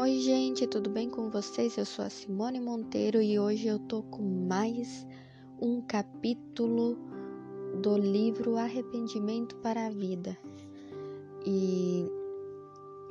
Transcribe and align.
Oi, 0.00 0.18
gente, 0.18 0.66
tudo 0.66 0.88
bem 0.88 1.10
com 1.10 1.28
vocês? 1.28 1.76
Eu 1.76 1.84
sou 1.84 2.02
a 2.02 2.08
Simone 2.08 2.58
Monteiro 2.58 3.20
e 3.20 3.38
hoje 3.38 3.68
eu 3.68 3.78
tô 3.78 4.02
com 4.04 4.22
mais 4.22 5.06
um 5.60 5.82
capítulo 5.82 6.96
do 7.82 7.98
livro 7.98 8.56
Arrependimento 8.56 9.56
para 9.56 9.88
a 9.88 9.90
Vida. 9.90 10.38
E 11.44 12.06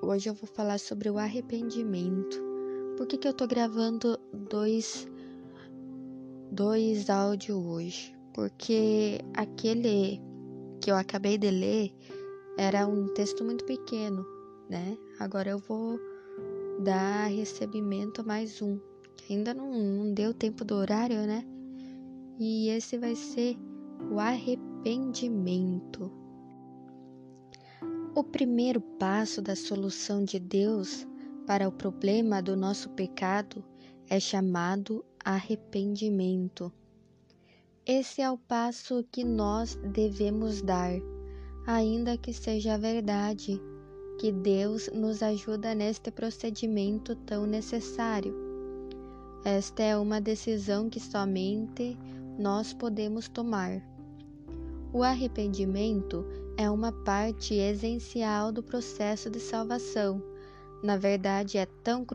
hoje 0.02 0.32
eu 0.32 0.33
vou 0.33 0.47
falar 0.47 0.79
sobre 0.79 1.11
o 1.11 1.20
arrependimento. 1.20 2.41
Por 2.97 3.06
que, 3.06 3.19
que 3.19 3.28
eu 3.28 3.36
tô 3.36 3.46
gravando 3.46 4.19
dois, 4.33 5.07
dois 6.51 7.07
áudios 7.07 7.56
hoje? 7.56 8.18
Porque 8.33 9.19
aquele 9.36 10.19
que 10.82 10.89
eu 10.89 10.96
acabei 10.96 11.37
de 11.37 11.51
ler 11.51 11.93
era 12.57 12.87
um 12.87 13.14
texto 13.14 13.46
muito 13.46 13.64
pequeno, 13.64 14.25
né? 14.68 14.97
Agora 15.19 15.51
eu 15.51 15.60
vou 15.60 16.08
dar 16.79 17.28
recebimento 17.28 18.21
a 18.21 18.24
mais 18.24 18.61
um. 18.61 18.79
Ainda 19.29 19.54
não, 19.54 19.69
não 19.71 20.14
deu 20.14 20.33
tempo 20.33 20.64
do 20.64 20.75
horário, 20.75 21.28
né? 21.28 21.46
E 22.39 22.69
esse 22.69 22.97
vai 22.97 23.15
ser 23.15 23.57
o 24.10 24.18
arrependimento. 24.18 26.10
O 28.15 28.24
primeiro 28.24 28.79
passo 28.79 29.42
da 29.42 29.55
solução 29.55 30.24
de 30.24 30.39
Deus 30.39 31.05
para 31.46 31.68
o 31.68 31.71
problema 31.71 32.42
do 32.42 32.55
nosso 32.55 32.89
pecado 32.91 33.64
é 34.09 34.19
chamado 34.19 35.03
arrependimento. 35.23 36.72
Esse 37.86 38.22
é 38.22 38.31
o 38.31 38.38
passo 38.38 39.03
que 39.11 39.23
nós 39.23 39.75
devemos 39.94 40.61
dar, 40.61 40.94
ainda 41.67 42.17
que 42.17 42.31
seja 42.33 42.77
verdade 42.77 43.59
que 44.20 44.34
Deus 44.34 44.89
nos 44.94 45.23
ajuda 45.23 45.73
neste 45.73 46.12
procedimento 46.12 47.16
tão 47.16 47.45
necessário. 47.45 48.36
Esta 49.45 49.81
é 49.81 49.98
uma 49.98 50.20
decisão 50.20 50.89
que 50.89 51.00
somente 51.00 51.98
nós 52.38 52.73
podemos 52.73 53.30
tomar. 53.30 53.81
O 54.92 55.03
arrependimento 55.03 56.25
é 56.58 56.70
uma 56.70 56.92
parte 56.92 57.53
essencial 57.53 58.52
do 58.52 58.62
processo 58.62 59.30
de 59.30 59.40
salvação. 59.40 60.22
Na 60.84 60.97
verdade, 60.97 61.58
é 61.58 61.66
tão 61.81 62.06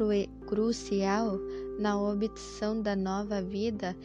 crucial 0.47 1.39
na 1.79 1.99
obtenção 1.99 2.83
da 2.83 2.95
nova 2.95 3.41
vida 3.41 3.97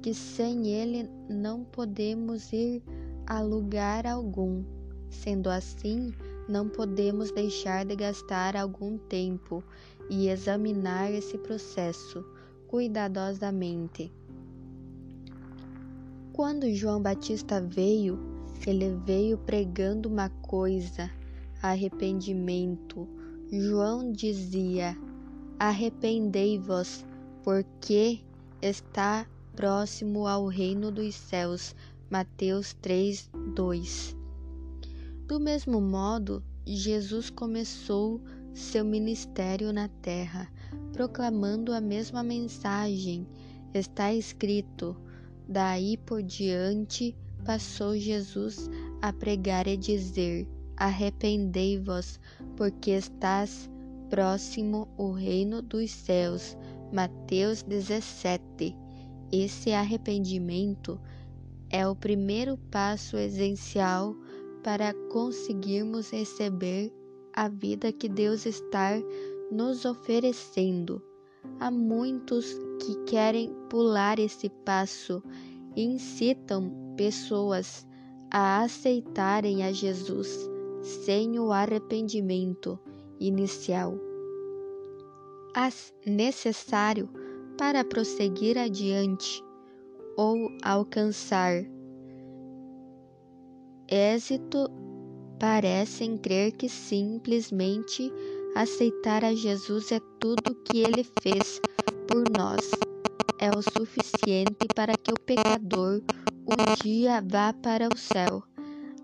que 0.00 0.14
sem 0.14 0.68
ele 0.68 1.10
não 1.28 1.64
podemos 1.64 2.52
ir 2.52 2.80
a 3.26 3.40
lugar 3.40 4.06
algum. 4.06 4.62
Sendo 5.10 5.48
assim, 5.48 6.12
não 6.48 6.68
podemos 6.68 7.30
deixar 7.30 7.84
de 7.84 7.96
gastar 7.96 8.56
algum 8.56 8.98
tempo 8.98 9.62
e 10.10 10.28
examinar 10.28 11.12
esse 11.12 11.38
processo 11.38 12.24
cuidadosamente. 12.68 14.12
Quando 16.32 16.72
João 16.74 17.00
Batista 17.00 17.60
veio, 17.60 18.18
ele 18.66 18.96
veio 19.06 19.38
pregando 19.38 20.08
uma 20.08 20.28
coisa: 20.28 21.10
arrependimento. 21.62 23.08
João 23.50 24.10
dizia: 24.10 24.96
Arrependei-vos, 25.58 27.04
porque 27.42 28.20
está 28.60 29.26
próximo 29.54 30.26
ao 30.26 30.46
reino 30.46 30.90
dos 30.90 31.14
céus. 31.14 31.74
Mateus 32.10 32.74
3, 32.74 33.30
2. 33.54 34.23
Do 35.26 35.40
mesmo 35.40 35.80
modo, 35.80 36.44
Jesus 36.66 37.30
começou 37.30 38.20
seu 38.52 38.84
ministério 38.84 39.72
na 39.72 39.88
terra, 39.88 40.52
proclamando 40.92 41.72
a 41.72 41.80
mesma 41.80 42.22
mensagem. 42.22 43.26
Está 43.72 44.12
escrito: 44.12 44.94
Daí 45.48 45.96
por 45.96 46.22
diante 46.22 47.16
passou 47.42 47.96
Jesus 47.96 48.68
a 49.00 49.14
pregar 49.14 49.66
e 49.66 49.78
dizer: 49.78 50.46
Arrependei-vos, 50.76 52.20
porque 52.54 52.90
estás 52.90 53.70
próximo 54.10 54.86
o 54.98 55.10
reino 55.10 55.62
dos 55.62 55.90
céus. 55.90 56.54
Mateus 56.92 57.62
17. 57.62 58.76
Esse 59.32 59.72
arrependimento 59.72 61.00
é 61.70 61.88
o 61.88 61.96
primeiro 61.96 62.58
passo 62.70 63.16
essencial 63.16 64.14
para 64.64 64.94
conseguirmos 65.10 66.10
receber 66.10 66.90
a 67.34 67.48
vida 67.48 67.92
que 67.92 68.08
Deus 68.08 68.46
está 68.46 68.94
nos 69.52 69.84
oferecendo. 69.84 71.02
Há 71.60 71.70
muitos 71.70 72.54
que 72.80 72.96
querem 73.04 73.54
pular 73.68 74.18
esse 74.18 74.48
passo 74.48 75.22
e 75.76 75.84
incitam 75.84 76.72
pessoas 76.96 77.86
a 78.30 78.62
aceitarem 78.62 79.62
a 79.62 79.70
Jesus 79.70 80.50
sem 80.82 81.38
o 81.38 81.52
arrependimento 81.52 82.78
inicial. 83.20 83.94
As 85.54 85.92
necessário 86.06 87.08
para 87.58 87.84
prosseguir 87.84 88.56
adiante 88.58 89.44
ou 90.16 90.50
alcançar 90.62 91.64
êxito 93.88 94.70
parecem 95.38 96.16
crer 96.16 96.52
que 96.52 96.68
simplesmente 96.68 98.12
aceitar 98.54 99.24
a 99.24 99.34
Jesus 99.34 99.92
é 99.92 100.00
tudo 100.18 100.54
que 100.64 100.78
ele 100.78 101.04
fez 101.22 101.60
por 102.08 102.24
nós. 102.36 102.70
É 103.38 103.50
o 103.50 103.62
suficiente 103.62 104.66
para 104.74 104.96
que 104.96 105.12
o 105.12 105.20
pecador 105.20 106.00
um 106.46 106.82
dia 106.82 107.22
vá 107.26 107.52
para 107.52 107.88
o 107.92 107.96
céu. 107.96 108.42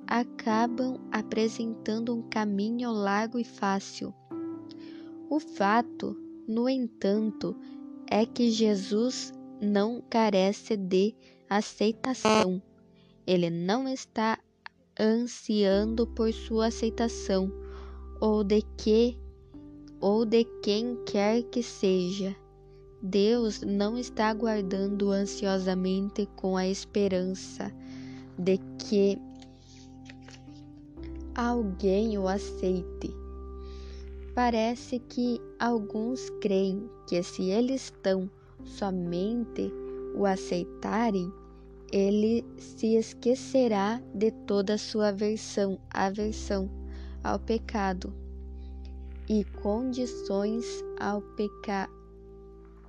Acabam 0.07 0.99
apresentando 1.11 2.15
um 2.15 2.23
caminho 2.23 2.91
largo 2.91 3.39
e 3.39 3.45
fácil. 3.45 4.15
O 5.29 5.39
fato, 5.39 6.17
no 6.49 6.69
entanto, 6.69 7.57
é 8.11 8.27
que 8.27 8.51
Jesus 8.51 9.33
não 9.61 10.03
carece 10.09 10.77
de 10.77 11.15
aceitação. 11.49 12.63
Ele 13.27 13.51
não 13.51 13.87
está 13.87 14.39
ansiando 14.99 16.07
por 16.07 16.33
sua 16.33 16.67
aceitação, 16.67 17.53
ou 18.21 18.45
de 18.45 18.63
que 18.77 19.19
ou 20.01 20.25
de 20.25 20.45
quem 20.63 20.97
quer 21.05 21.43
que 21.45 21.63
seja. 21.63 22.35
Deus 23.03 23.63
não 23.63 23.97
está 23.97 24.29
aguardando 24.29 25.11
ansiosamente 25.11 26.29
com 26.37 26.57
a 26.57 26.67
esperança 26.67 27.73
de 28.39 28.59
que 28.79 29.19
alguém 31.35 32.19
o 32.19 32.29
aceite. 32.29 33.15
Parece 34.35 34.99
que 34.99 35.41
alguns 35.59 36.31
creem 36.41 36.89
que 37.07 37.23
se 37.23 37.51
eles 37.51 37.85
estão 37.85 38.31
somente 38.65 39.73
o 40.15 40.27
aceitarem, 40.27 41.33
ele 41.93 42.45
se 42.57 42.95
esquecerá 42.95 44.01
de 44.15 44.31
toda 44.31 44.75
a 44.75 44.79
sua 44.79 45.09
aversão, 45.09 45.79
aversão 45.91 46.71
ao 47.23 47.39
pecado 47.39 48.15
e 49.29 49.45
condições 49.63 50.65
ao 50.99 51.21
peca 51.21 51.89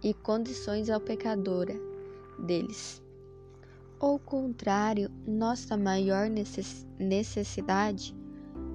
e 0.04 0.14
condições 0.14 0.90
ao 0.90 1.00
pecadora 1.00 1.76
deles. 2.40 3.02
Ao 4.00 4.18
contrário, 4.18 5.12
nossa 5.28 5.78
maior 5.78 6.28
necessidade 7.00 8.16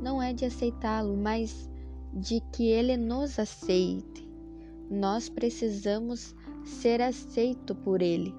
não 0.01 0.23
é 0.23 0.33
de 0.33 0.45
aceitá-lo, 0.45 1.17
mas 1.17 1.69
de 2.13 2.41
que 2.53 2.69
ele 2.69 2.97
nos 2.97 3.39
aceite. 3.39 4.29
Nós 4.89 5.29
precisamos 5.29 6.35
ser 6.65 7.03
aceito 7.03 7.75
por 7.75 8.01
ele 8.01 8.33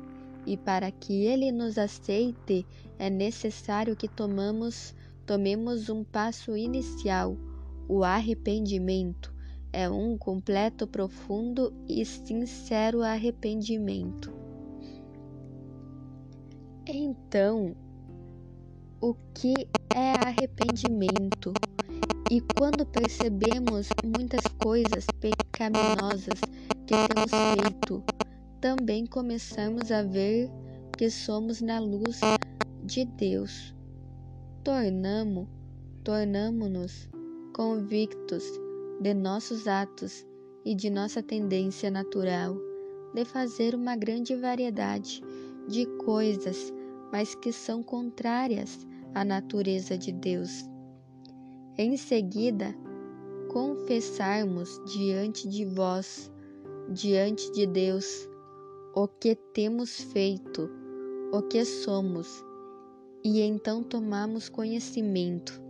e 0.48 0.56
para 0.56 0.90
que 0.90 1.26
ele 1.26 1.52
nos 1.52 1.78
aceite, 1.78 2.66
é 2.98 3.10
necessário 3.10 3.98
que 3.98 4.08
tomamos, 4.08 4.96
tomemos 5.26 5.90
um 5.90 6.06
passo 6.06 6.56
inicial. 6.56 7.36
O 7.86 8.02
arrependimento 8.02 9.36
é 9.74 9.90
um 9.90 10.18
completo, 10.18 10.88
profundo 10.88 11.74
e 11.86 12.06
sincero 12.06 13.02
arrependimento. 13.02 14.34
Então, 16.88 17.76
o 19.02 19.14
que 19.34 19.54
é 19.94 20.14
arrependimento? 20.26 21.54
E 22.32 22.40
quando 22.58 22.86
percebemos 22.86 23.90
muitas 24.02 24.46
coisas 24.64 25.06
pecaminosas 25.20 26.40
que 26.86 26.96
temos 26.96 27.32
feito, 27.32 28.04
também 28.60 29.06
começamos 29.06 29.92
a 29.92 30.04
ver 30.04 30.50
que 30.98 31.10
somos 31.10 31.62
na 31.62 31.80
luz 31.80 32.20
de 32.84 33.06
Deus. 33.06 33.76
Tornamo, 34.64 35.48
tornamo-nos 36.04 37.10
convictos 37.54 38.44
de 39.02 39.14
nossos 39.14 39.68
atos 39.68 40.26
e 40.66 40.74
de 40.76 40.90
nossa 40.90 41.22
tendência 41.22 41.92
natural 41.92 42.58
de 43.14 43.24
fazer 43.26 43.74
uma 43.76 43.96
grande 43.96 44.36
variedade 44.36 45.22
de 45.68 45.86
coisas, 45.98 46.74
mas 47.12 47.36
que 47.36 47.52
são 47.52 47.84
contrárias 47.84 48.86
à 49.14 49.24
natureza 49.24 49.98
de 49.98 50.12
Deus. 50.12 50.66
Em 51.78 51.96
seguida, 51.96 52.76
confessarmos 53.50 54.82
diante 54.86 55.48
de 55.48 55.64
vós, 55.66 56.32
diante 56.90 57.52
de 57.52 57.66
Deus, 57.66 58.27
o 59.00 59.08
que 59.08 59.36
temos 59.54 60.02
feito, 60.12 60.68
o 61.32 61.44
que 61.44 61.64
somos, 61.64 62.44
e 63.24 63.42
então 63.42 63.84
tomamos 63.84 64.50
conhecimento 64.50 65.62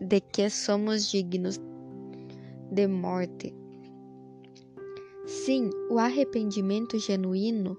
de 0.00 0.18
que 0.18 0.48
somos 0.48 1.10
dignos 1.10 1.60
de 2.72 2.86
morte. 2.86 3.54
Sim, 5.26 5.68
o 5.90 5.98
arrependimento 5.98 6.98
genuíno 6.98 7.76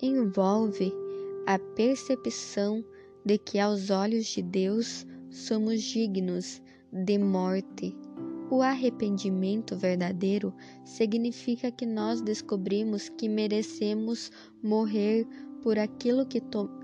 envolve 0.00 0.94
a 1.48 1.58
percepção 1.58 2.84
de 3.24 3.36
que, 3.36 3.58
aos 3.58 3.90
olhos 3.90 4.26
de 4.26 4.42
Deus, 4.42 5.04
somos 5.28 5.82
dignos 5.82 6.62
de 6.92 7.18
morte. 7.18 7.96
O 8.50 8.62
arrependimento 8.62 9.76
verdadeiro 9.76 10.52
significa 10.84 11.70
que 11.70 11.86
nós 11.86 12.20
descobrimos 12.20 13.08
que 13.08 13.28
merecemos 13.28 14.32
morrer 14.60 15.24
por 15.62 15.78
aquilo 15.78 16.26
que, 16.26 16.42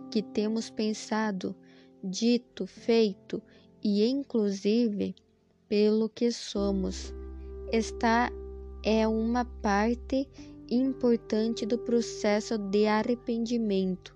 que 0.09 0.23
temos 0.23 0.71
pensado, 0.71 1.57
dito, 2.05 2.69
feito 2.69 3.43
e, 3.83 4.07
inclusive, 4.07 5.17
pelo 5.69 6.09
que 6.09 6.31
somos. 6.31 7.13
Esta 7.73 8.31
é 8.85 9.09
uma 9.09 9.45
parte 9.45 10.29
importante 10.71 11.67
do 11.67 11.79
processo 11.79 12.57
de 12.59 12.87
arrependimento. 12.87 14.15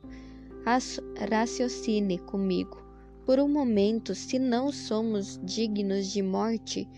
Raciocine 1.28 2.18
comigo. 2.18 2.80
Por 3.26 3.38
um 3.38 3.48
momento, 3.48 4.14
se 4.14 4.38
não 4.38 4.70
somos 4.70 5.40
dignos 5.44 6.12
de 6.12 6.22
morte 6.22 6.88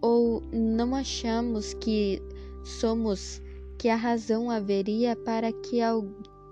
ou 0.00 0.42
não 0.52 0.94
achamos 0.94 1.74
que 1.74 2.22
somos, 2.64 3.40
que 3.78 3.88
a 3.88 3.96
razão 3.96 4.50
haveria 4.50 5.16
para 5.16 5.52
que 5.52 5.80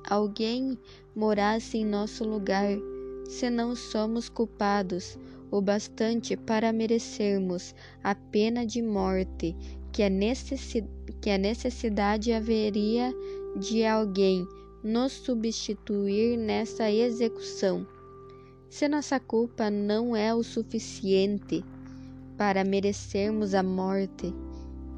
alguém 0.09 0.79
morasse 1.15 1.79
em 1.79 1.85
nosso 1.85 2.25
lugar, 2.25 2.69
se 3.29 3.51
não 3.51 3.75
somos 3.75 4.29
culpados 4.29 5.19
o 5.51 5.61
bastante 5.61 6.37
para 6.37 6.73
merecermos 6.73 7.75
a 8.03 8.15
pena 8.15 8.67
de 8.67 8.83
morte 8.83 9.57
que 9.93 10.03
a, 10.03 10.09
que 11.21 11.31
a 11.31 11.39
necessidade 11.39 12.33
haveria 12.33 13.15
de 13.59 13.85
alguém 13.85 14.47
nos 14.83 15.13
substituir 15.13 16.37
nessa 16.37 16.91
execução. 16.91 17.87
Se 18.69 18.87
nossa 18.87 19.19
culpa 19.19 19.71
não 19.71 20.15
é 20.15 20.35
o 20.35 20.43
suficiente 20.43 21.65
para 22.39 22.65
merecermos 22.65 23.53
a 23.53 23.63
morte, 23.63 24.33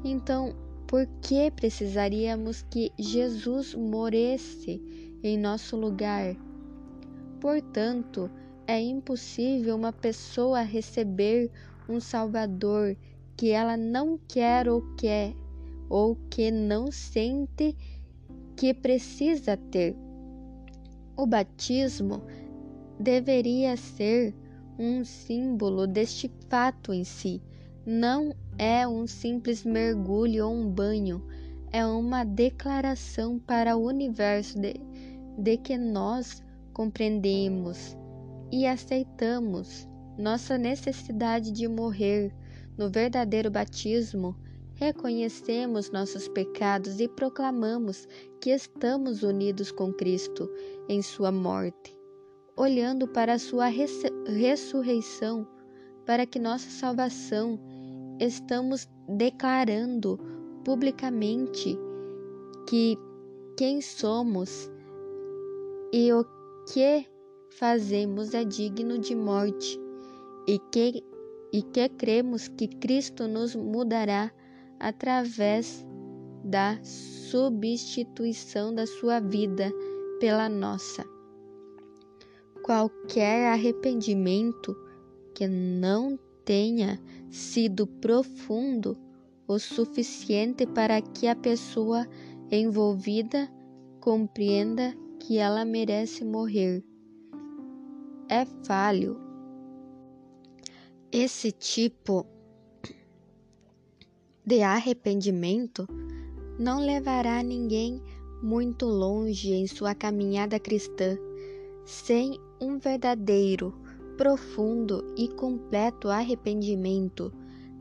então 0.05 0.55
por 0.87 1.07
que 1.21 1.49
precisaríamos 1.49 2.61
que 2.69 2.91
Jesus 2.99 3.73
morresse 3.73 4.79
em 5.23 5.37
nosso 5.37 5.75
lugar? 5.75 6.35
Portanto, 7.39 8.29
é 8.67 8.79
impossível 8.79 9.75
uma 9.75 9.91
pessoa 9.91 10.61
receber 10.61 11.49
um 11.89 11.99
Salvador 11.99 12.95
que 13.35 13.49
ela 13.49 13.75
não 13.75 14.19
quer 14.27 14.69
ou 14.69 14.81
quer, 14.95 15.33
ou 15.89 16.15
que 16.29 16.51
não 16.51 16.91
sente 16.91 17.75
que 18.55 18.73
precisa 18.73 19.57
ter. 19.57 19.95
O 21.17 21.25
batismo 21.25 22.21
deveria 22.99 23.75
ser 23.75 24.35
um 24.81 25.05
símbolo 25.05 25.85
deste 25.85 26.31
fato 26.49 26.91
em 26.91 27.03
si. 27.03 27.39
Não 27.85 28.33
é 28.57 28.87
um 28.87 29.05
simples 29.05 29.63
mergulho 29.63 30.47
ou 30.47 30.55
um 30.55 30.67
banho, 30.67 31.23
é 31.71 31.85
uma 31.85 32.23
declaração 32.23 33.37
para 33.37 33.77
o 33.77 33.85
universo 33.85 34.59
de, 34.59 34.73
de 35.37 35.57
que 35.57 35.77
nós 35.77 36.43
compreendemos 36.73 37.95
e 38.51 38.65
aceitamos 38.65 39.87
nossa 40.17 40.57
necessidade 40.57 41.51
de 41.51 41.67
morrer 41.67 42.33
no 42.75 42.89
verdadeiro 42.89 43.51
batismo. 43.51 44.35
Reconhecemos 44.73 45.91
nossos 45.91 46.27
pecados 46.27 46.99
e 46.99 47.07
proclamamos 47.07 48.07
que 48.41 48.49
estamos 48.49 49.21
unidos 49.21 49.71
com 49.71 49.93
Cristo 49.93 50.49
em 50.89 51.03
Sua 51.03 51.31
morte, 51.31 51.95
olhando 52.55 53.07
para 53.07 53.33
a 53.33 53.39
Sua 53.39 53.67
res 53.67 54.03
ressurreição, 54.27 55.47
para 56.05 56.25
que 56.25 56.39
nossa 56.39 56.69
salvação, 56.69 57.59
estamos 58.19 58.87
declarando 59.07 60.19
publicamente 60.63 61.77
que 62.67 62.97
quem 63.57 63.81
somos 63.81 64.71
e 65.93 66.11
o 66.13 66.25
que 66.71 67.05
fazemos 67.49 68.33
é 68.33 68.43
digno 68.43 68.97
de 68.97 69.15
morte 69.15 69.79
e 70.47 70.57
que, 70.71 71.03
e 71.51 71.61
que 71.61 71.89
cremos 71.89 72.47
que 72.47 72.67
Cristo 72.67 73.27
nos 73.27 73.55
mudará 73.55 74.31
através 74.79 75.85
da 76.43 76.79
substituição 76.83 78.73
da 78.73 78.87
sua 78.87 79.19
vida 79.19 79.71
pela 80.19 80.49
nossa. 80.49 81.05
Qualquer 82.71 83.51
arrependimento 83.51 84.73
que 85.35 85.45
não 85.45 86.17
tenha 86.45 87.01
sido 87.29 87.85
profundo 87.85 88.97
o 89.45 89.59
suficiente 89.59 90.65
para 90.65 91.01
que 91.01 91.27
a 91.27 91.35
pessoa 91.35 92.07
envolvida 92.49 93.51
compreenda 93.99 94.95
que 95.19 95.37
ela 95.37 95.65
merece 95.65 96.23
morrer 96.23 96.81
é 98.29 98.45
falho. 98.65 99.19
Esse 101.11 101.51
tipo 101.51 102.25
de 104.45 104.61
arrependimento 104.61 105.85
não 106.57 106.79
levará 106.79 107.43
ninguém 107.43 108.01
muito 108.41 108.85
longe 108.85 109.51
em 109.51 109.67
sua 109.67 109.93
caminhada 109.93 110.57
cristã 110.57 111.17
sem 111.85 112.39
um 112.59 112.77
verdadeiro, 112.77 113.73
profundo 114.17 115.13
e 115.17 115.27
completo 115.27 116.09
arrependimento. 116.09 117.33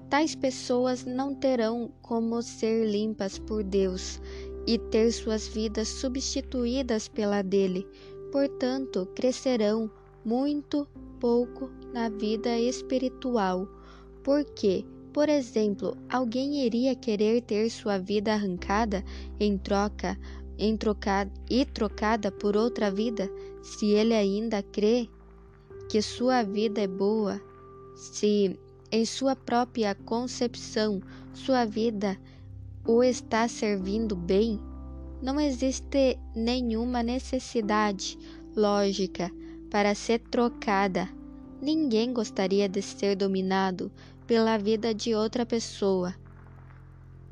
Tais 0.09 0.35
pessoas 0.35 1.05
não 1.05 1.35
terão 1.35 1.93
como 2.03 2.43
ser 2.43 2.87
limpas 2.91 3.39
por 3.39 3.63
Deus 3.63 4.21
e 4.67 4.79
ter 4.79 5.13
suas 5.13 5.47
vidas 5.47 5.89
substituídas 5.89 7.09
pela 7.09 7.43
dele, 7.43 7.87
portanto, 8.33 9.07
crescerão 9.15 9.91
muito 10.25 10.87
pouco 11.19 11.71
na 11.93 12.09
vida 12.09 12.59
espiritual, 12.59 13.69
porque, 14.23 14.85
por 15.13 15.29
exemplo, 15.29 15.97
alguém 16.09 16.65
iria 16.65 16.95
querer 16.95 17.43
ter 17.43 17.69
sua 17.71 17.99
vida 17.99 18.33
arrancada 18.33 19.05
em 19.39 19.57
troca, 19.59 20.19
trocada 20.77 21.31
e 21.49 21.65
trocada 21.65 22.31
por 22.31 22.57
outra 22.57 22.91
vida, 22.91 23.31
se 23.63 23.87
ele 23.87 24.15
ainda 24.15 24.63
crê 24.63 25.09
que 25.89 26.03
sua 26.03 26.43
vida 26.43 26.81
é 26.81 26.87
boa, 26.87 27.41
se 27.97 28.59
em 28.93 29.05
sua 29.05 29.35
própria 29.35 29.95
concepção 29.95 31.01
sua 31.33 31.65
vida 31.65 32.19
o 32.87 33.03
está 33.03 33.49
servindo 33.49 34.15
bem, 34.15 34.61
não 35.23 35.39
existe 35.39 36.19
nenhuma 36.35 37.03
necessidade 37.03 38.19
lógica 38.57 39.31
para 39.71 39.95
ser 39.95 40.19
trocada. 40.19 41.09
Ninguém 41.61 42.13
gostaria 42.13 42.69
de 42.69 42.81
ser 42.81 43.17
dominado 43.17 43.93
pela 44.27 44.57
vida 44.57 44.95
de 44.95 45.15
outra 45.15 45.45
pessoa. 45.45 46.15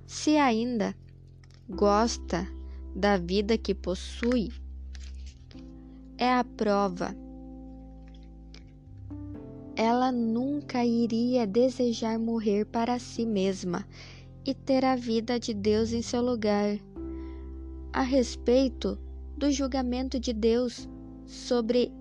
Se 0.06 0.37
ainda 0.37 0.94
gosta 1.68 2.47
da 2.98 3.16
vida 3.16 3.56
que 3.56 3.72
possui, 3.72 4.50
é 6.16 6.32
a 6.34 6.42
prova. 6.42 7.14
Ela 9.76 10.10
nunca 10.10 10.84
iria 10.84 11.46
desejar 11.46 12.18
morrer 12.18 12.66
para 12.66 12.98
si 12.98 13.24
mesma 13.24 13.86
e 14.44 14.52
ter 14.52 14.84
a 14.84 14.96
vida 14.96 15.38
de 15.38 15.54
Deus 15.54 15.92
em 15.92 16.02
seu 16.02 16.20
lugar. 16.20 16.76
A 17.92 18.02
respeito 18.02 18.98
do 19.36 19.48
julgamento 19.52 20.18
de 20.18 20.32
Deus 20.32 20.88
sobre 21.24 21.92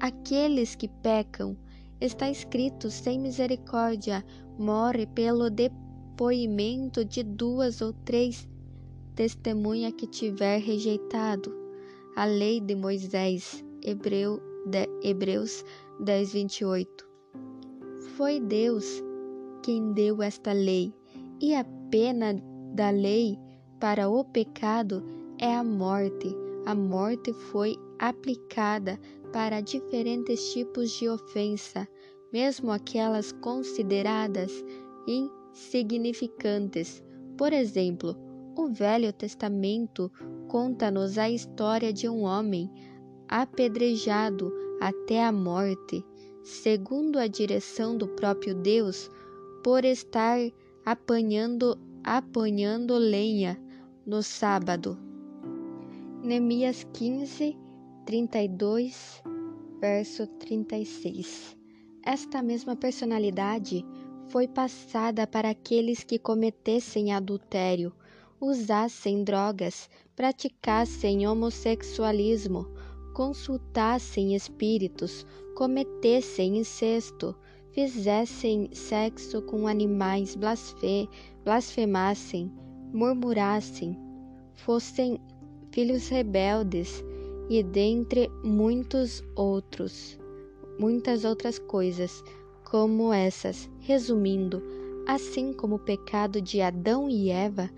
aqueles 0.00 0.74
que 0.74 0.88
pecam, 0.88 1.56
está 2.00 2.28
escrito: 2.28 2.90
sem 2.90 3.20
misericórdia, 3.20 4.24
morre 4.58 5.06
pelo 5.06 5.48
de 5.48 5.68
depoimento 5.68 7.04
de 7.04 7.22
duas 7.22 7.80
ou 7.80 7.92
três 7.92 8.48
testemunha 9.20 9.92
que 9.92 10.06
tiver 10.06 10.62
rejeitado 10.62 11.54
a 12.16 12.24
lei 12.24 12.58
de 12.58 12.74
Moisés. 12.74 13.62
Hebreu, 13.82 14.40
de, 14.64 14.88
Hebreus 15.02 15.62
10, 16.00 16.32
28. 16.32 17.06
Foi 18.16 18.40
Deus 18.40 19.04
quem 19.62 19.92
deu 19.92 20.22
esta 20.22 20.54
lei, 20.54 20.94
e 21.38 21.54
a 21.54 21.66
pena 21.90 22.34
da 22.74 22.88
lei 22.88 23.38
para 23.78 24.08
o 24.08 24.24
pecado 24.24 25.04
é 25.38 25.54
a 25.54 25.62
morte. 25.62 26.34
A 26.64 26.74
morte 26.74 27.30
foi 27.34 27.76
aplicada 27.98 28.98
para 29.34 29.60
diferentes 29.60 30.50
tipos 30.54 30.92
de 30.92 31.10
ofensa, 31.10 31.86
mesmo 32.32 32.72
aquelas 32.72 33.32
consideradas 33.32 34.64
insignificantes. 35.06 37.02
Por 37.36 37.52
exemplo, 37.52 38.16
o 38.56 38.68
Velho 38.68 39.12
Testamento 39.12 40.10
conta-nos 40.48 41.18
a 41.18 41.28
história 41.30 41.92
de 41.92 42.08
um 42.08 42.22
homem 42.22 42.70
apedrejado 43.28 44.52
até 44.80 45.24
a 45.24 45.30
morte, 45.30 46.04
segundo 46.42 47.18
a 47.18 47.26
direção 47.26 47.96
do 47.96 48.08
próprio 48.08 48.54
Deus, 48.54 49.10
por 49.62 49.84
estar 49.84 50.38
apanhando 50.84 51.78
apanhando 52.02 52.96
lenha 52.96 53.60
no 54.06 54.22
sábado. 54.22 54.98
Neemias 56.22 56.86
15, 56.94 57.56
32, 58.06 59.22
verso 59.80 60.26
36. 60.26 61.56
Esta 62.04 62.42
mesma 62.42 62.74
personalidade 62.74 63.84
foi 64.28 64.48
passada 64.48 65.26
para 65.26 65.50
aqueles 65.50 66.02
que 66.04 66.18
cometessem 66.18 67.12
adultério, 67.12 67.92
usassem 68.40 69.22
drogas, 69.22 69.90
praticassem 70.16 71.26
homossexualismo, 71.26 72.66
consultassem 73.12 74.34
espíritos, 74.34 75.26
cometessem 75.54 76.58
incesto, 76.58 77.36
fizessem 77.72 78.70
sexo 78.72 79.42
com 79.42 79.66
animais, 79.66 80.34
blasfe, 80.34 81.08
blasfemassem, 81.44 82.50
murmurassem, 82.92 83.96
fossem 84.54 85.20
filhos 85.70 86.08
rebeldes 86.08 87.04
e 87.48 87.62
dentre 87.62 88.28
muitos 88.42 89.22
outros, 89.36 90.18
muitas 90.78 91.24
outras 91.24 91.58
coisas 91.58 92.22
como 92.64 93.12
essas. 93.12 93.68
Resumindo, 93.80 94.62
assim 95.06 95.52
como 95.52 95.74
o 95.74 95.80
pecado 95.80 96.40
de 96.40 96.60
Adão 96.60 97.08
e 97.10 97.30
Eva 97.30 97.68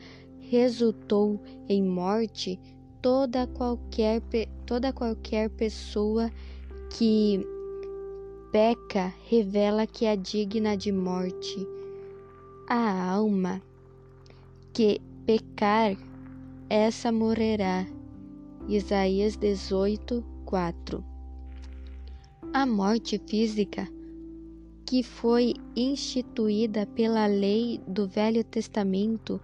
resultou 0.52 1.40
em 1.66 1.82
morte, 1.82 2.61
toda 3.00 3.47
qualquer, 3.47 4.21
toda 4.66 4.92
qualquer 4.92 5.49
pessoa 5.49 6.30
que 6.90 7.40
peca 8.52 9.14
revela 9.30 9.87
que 9.87 10.04
é 10.04 10.14
digna 10.14 10.76
de 10.76 10.92
morte. 10.92 11.66
A 12.68 13.12
alma 13.12 13.62
que 14.75 15.00
pecar, 15.25 15.97
essa 16.68 17.11
morrerá. 17.11 17.87
Isaías 18.68 19.37
18, 19.37 20.23
4 20.44 21.02
A 22.52 22.66
morte 22.66 23.18
física 23.26 23.88
que 24.85 25.02
foi 25.02 25.54
instituída 25.75 26.87
pela 26.87 27.26
lei 27.26 27.80
do 27.88 28.06
Velho 28.06 28.44
Testamento 28.44 29.40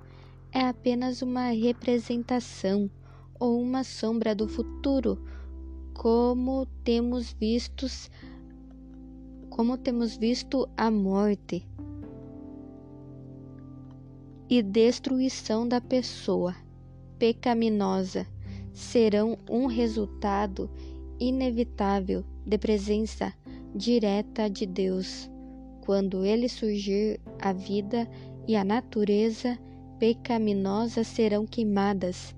é 0.59 0.63
apenas 0.63 1.23
uma 1.23 1.51
representação 1.51 2.91
ou 3.39 3.63
uma 3.63 3.85
sombra 3.85 4.35
do 4.35 4.49
futuro, 4.49 5.17
como 5.95 6.67
temos 6.83 7.33
vistos 7.33 8.11
como 9.49 9.79
temos 9.79 10.17
visto 10.17 10.69
a 10.77 10.91
morte 10.91 11.65
e 14.51 14.61
destruição 14.61 15.67
da 15.67 15.81
pessoa 15.81 16.57
pecaminosa 17.21 18.27
serão 18.73 19.39
um 19.49 19.67
resultado 19.67 20.69
inevitável 21.21 22.25
de 22.45 22.59
presença 22.59 23.33
direta 23.77 24.51
de 24.51 24.67
Deus. 24.67 25.31
Quando 25.85 26.25
ele 26.25 26.49
surgir, 26.49 27.21
a 27.41 27.53
vida 27.53 28.09
e 28.47 28.57
a 28.57 28.65
natureza 28.65 29.57
pecaminosa 29.99 31.03
serão 31.05 31.47
queimadas, 31.47 32.35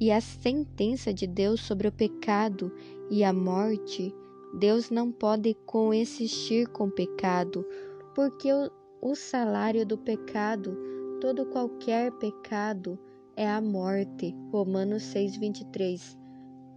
e 0.00 0.10
a 0.10 0.20
sentença 0.20 1.14
de 1.14 1.26
Deus 1.26 1.60
sobre 1.60 1.86
o 1.86 1.92
pecado 1.92 2.72
e 3.10 3.22
a 3.22 3.32
morte, 3.32 4.14
Deus 4.58 4.90
não 4.90 5.10
pode 5.10 5.54
coexistir 5.66 6.68
com 6.68 6.86
o 6.86 6.90
pecado, 6.90 7.66
porque 8.14 8.52
o, 8.52 8.70
o 9.00 9.14
salário 9.14 9.84
do 9.84 9.98
pecado, 9.98 10.76
todo 11.20 11.46
qualquer 11.46 12.12
pecado, 12.12 12.98
é 13.36 13.48
a 13.48 13.60
morte. 13.60 14.34
Romanos 14.52 15.02
6:23. 15.02 16.16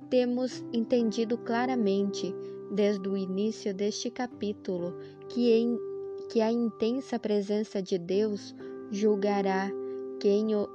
Temos 0.09 0.63
entendido 0.73 1.37
claramente 1.37 2.33
desde 2.71 3.07
o 3.07 3.15
início 3.15 3.73
deste 3.73 4.09
capítulo 4.09 4.95
que 5.29 5.51
em 5.51 5.77
que 6.31 6.41
a 6.41 6.51
intensa 6.51 7.19
presença 7.19 7.81
de 7.81 7.97
Deus 7.97 8.55
julgará 8.91 9.71
quem, 10.19 10.55
o, 10.55 10.67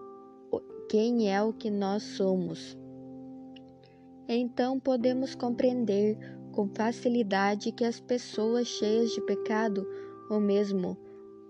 quem 0.89 1.33
é 1.33 1.43
o 1.43 1.53
que 1.53 1.71
nós 1.71 2.03
somos. 2.03 2.77
Então 4.29 4.79
podemos 4.79 5.35
compreender 5.35 6.17
com 6.53 6.69
facilidade 6.69 7.73
que 7.73 7.85
as 7.85 8.01
pessoas 8.01 8.67
cheias 8.69 9.11
de 9.11 9.21
pecado, 9.23 9.87
ou 10.31 10.41
mesmo 10.41 10.97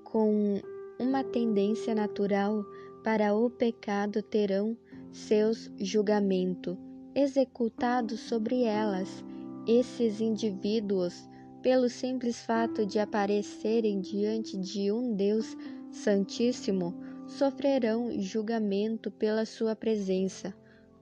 com 0.04 0.60
uma 0.98 1.22
tendência 1.22 1.94
natural 1.94 2.64
para 3.02 3.34
o 3.34 3.50
pecado, 3.50 4.22
terão 4.22 4.76
seus 5.12 5.70
julgamentos 5.78 6.76
executados 7.14 8.20
sobre 8.20 8.62
elas. 8.62 9.24
Esses 9.66 10.20
indivíduos 10.20 11.28
pelo 11.62 11.88
simples 11.88 12.44
fato 12.44 12.84
de 12.84 12.98
aparecerem 12.98 14.00
diante 14.00 14.56
de 14.56 14.90
um 14.90 15.14
Deus 15.14 15.56
Santíssimo, 15.90 16.94
sofrerão 17.32 18.10
julgamento 18.20 19.10
pela 19.10 19.44
sua 19.44 19.74
presença. 19.74 20.54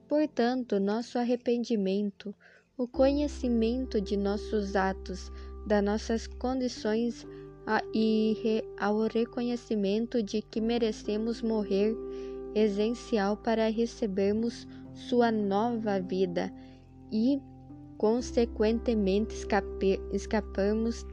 Portanto, 0.08 0.80
nosso 0.80 1.18
arrependimento, 1.18 2.34
o 2.76 2.86
conhecimento 2.86 4.00
de 4.00 4.16
nossos 4.16 4.74
atos, 4.74 5.30
das 5.66 5.84
nossas 5.84 6.26
condições 6.26 7.26
e 7.94 8.64
ao 8.78 9.06
reconhecimento 9.06 10.22
de 10.22 10.40
que 10.42 10.60
merecemos 10.60 11.42
morrer, 11.42 11.94
essencial 12.54 13.36
para 13.36 13.70
recebermos 13.70 14.66
sua 14.94 15.30
nova 15.30 16.00
vida 16.00 16.52
e 17.12 17.40
consequentemente 17.96 19.36
escapamos 20.12 21.06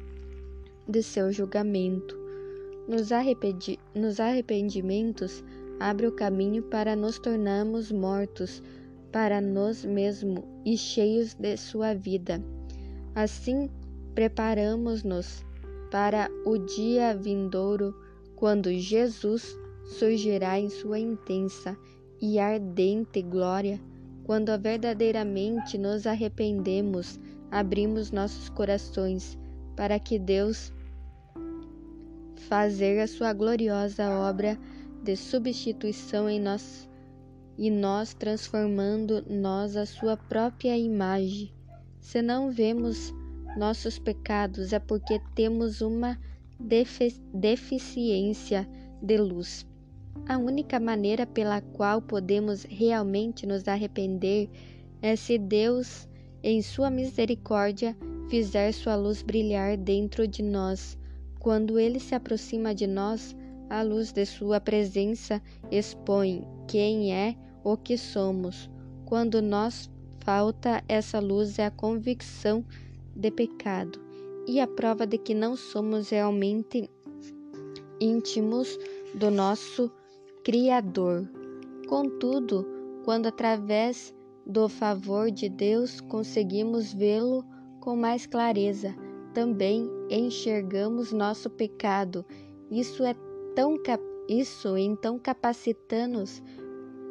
de 0.88 1.04
seu 1.04 1.32
julgamento. 1.32 2.17
Nos, 2.88 3.12
arrependi, 3.12 3.80
nos 3.94 4.20
arrependimentos 4.20 5.44
abre 5.80 6.08
o 6.08 6.12
caminho 6.12 6.64
para 6.64 6.96
nos 6.96 7.20
tornarmos 7.20 7.92
mortos 7.92 8.64
para 9.12 9.42
nós 9.42 9.84
mesmos 9.84 10.44
e 10.66 10.78
cheios 10.78 11.34
de 11.34 11.58
sua 11.58 11.94
vida. 11.94 12.42
Assim, 13.16 13.70
preparamos-nos 14.16 15.46
para 15.92 16.30
o 16.46 16.58
dia 16.58 17.16
vindouro, 17.16 17.96
quando 18.36 18.72
Jesus 18.72 19.58
surgirá 19.86 20.60
em 20.60 20.70
sua 20.70 21.00
intensa 21.00 21.78
e 22.22 22.40
ardente 22.40 23.22
glória 23.22 23.80
quando 24.28 24.52
verdadeiramente 24.60 25.78
nos 25.78 26.06
arrependemos, 26.06 27.18
abrimos 27.50 28.12
nossos 28.12 28.50
corações 28.50 29.38
para 29.74 29.98
que 29.98 30.20
Deus 30.20 30.74
fazer 32.38 33.00
a 33.00 33.08
sua 33.08 33.34
gloriosa 33.34 34.10
obra 34.10 34.58
de 35.04 35.16
substituição 35.16 36.30
em 36.30 36.40
nós 36.40 36.88
e 37.58 37.70
nós 37.72 38.14
transformando 38.14 39.24
nós 39.30 39.76
a 39.76 39.86
sua 39.86 40.16
própria 40.16 40.78
imagem. 40.78 41.52
Se 42.00 42.22
não 42.22 42.52
vemos 42.52 43.14
nossos 43.58 43.98
pecados 43.98 44.72
é 44.72 44.80
porque 44.80 45.20
temos 45.34 45.82
uma 45.82 46.18
defi 46.60 47.14
deficiência 47.34 48.68
de 49.02 49.18
luz. 49.18 49.66
A 50.28 50.38
única 50.38 50.80
maneira 50.80 51.26
pela 51.26 51.62
qual 51.62 52.02
podemos 52.02 52.64
realmente 52.64 53.46
nos 53.46 53.68
arrepender 53.68 54.50
é 55.02 55.16
se 55.16 55.38
Deus, 55.38 56.08
em 56.44 56.62
Sua 56.62 56.90
misericórdia, 56.90 57.96
fizer 58.30 58.72
Sua 58.74 58.96
luz 58.96 59.22
brilhar 59.22 59.78
dentro 59.78 60.28
de 60.28 60.42
nós. 60.44 60.97
Quando 61.48 61.80
Ele 61.80 61.98
se 61.98 62.14
aproxima 62.14 62.76
de 62.76 62.86
nós, 62.86 63.34
a 63.70 63.82
luz 63.82 64.12
de 64.12 64.26
Sua 64.26 64.60
presença 64.60 65.42
expõe 65.72 66.46
quem 66.68 67.14
é 67.16 67.38
o 67.64 67.78
que 67.78 67.98
somos. 67.98 68.70
Quando 69.06 69.42
nos 69.42 69.90
falta 70.20 70.84
essa 70.90 71.22
luz 71.22 71.58
é 71.58 71.68
a 71.68 71.72
convicção 71.72 72.66
de 73.16 73.32
pecado 73.32 73.98
e 74.46 74.60
a 74.60 74.68
prova 74.68 75.08
de 75.08 75.18
que 75.18 75.34
não 75.34 75.56
somos 75.56 76.10
realmente 76.10 76.90
íntimos 78.02 78.78
do 79.16 79.32
nosso 79.32 79.90
Criador. 80.44 81.26
Contudo, 81.88 82.68
quando 83.06 83.28
através 83.28 84.14
do 84.46 84.68
favor 84.68 85.32
de 85.32 85.48
Deus 85.48 86.02
conseguimos 86.02 86.92
vê-lo 86.92 87.46
com 87.80 87.96
mais 87.96 88.26
clareza, 88.26 88.94
também 89.38 89.88
enxergamos 90.10 91.12
nosso 91.12 91.48
pecado. 91.48 92.26
Isso 92.72 93.04
é 93.04 93.14
tão 93.56 93.78
isso 94.28 94.76
então 94.76 95.20
capacita-nos 95.20 96.42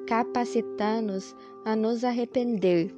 capacita-nos 0.09 1.37
a 1.65 1.77
nos 1.77 2.03
arrepender. 2.03 2.93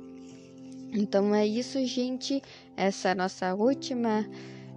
Então 0.94 1.35
é 1.35 1.47
isso, 1.47 1.85
gente. 1.85 2.40
Essa 2.75 3.11
é 3.11 3.14
nossa 3.14 3.54
última 3.54 4.26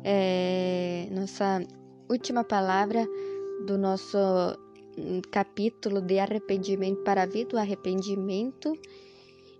é, 0.03 1.07
nossa 1.11 1.65
última 2.09 2.43
palavra 2.43 3.07
do 3.65 3.77
nosso 3.77 4.17
hum, 4.97 5.21
capítulo 5.31 6.01
de 6.01 6.19
arrependimento 6.19 7.01
para 7.03 7.23
a 7.23 7.25
vida, 7.25 7.55
o 7.55 7.59
arrependimento. 7.59 8.77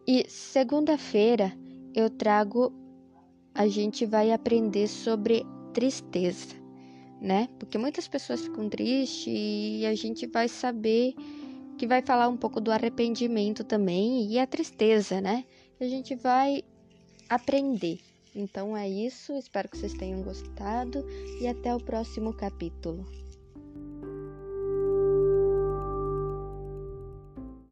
E 0.05 0.25
segunda-feira 0.27 1.53
eu 1.95 2.10
trago, 2.10 2.74
a 3.53 3.67
gente 3.67 4.05
vai 4.05 4.31
aprender 4.31 4.88
sobre 4.88 5.46
tristeza, 5.74 6.55
né? 7.22 7.50
Porque 7.60 7.77
muitas 7.77 8.08
pessoas 8.08 8.41
ficam 8.41 8.70
tristes 8.70 9.27
e 9.27 9.86
a 9.86 9.96
gente 9.96 10.25
vai 10.27 10.48
saber 10.48 11.13
que 11.77 11.88
vai 11.88 12.01
falar 12.01 12.27
um 12.27 12.38
pouco 12.38 12.62
do 12.62 12.72
arrependimento 12.72 13.63
também 13.63 14.31
e 14.31 14.39
a 14.39 14.48
tristeza, 14.48 15.20
né? 15.20 15.46
A 15.79 15.86
gente 15.86 16.15
vai 16.15 16.63
aprender. 17.29 18.00
Então 18.36 18.77
é 18.77 18.88
isso, 18.88 19.34
espero 19.34 19.70
que 19.70 19.77
vocês 19.77 19.93
tenham 19.93 20.22
gostado 20.22 21.05
e 21.41 21.48
até 21.48 21.75
o 21.75 21.79
próximo 21.79 22.34
capítulo. 22.34 23.05